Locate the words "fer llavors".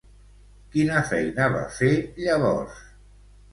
1.77-2.83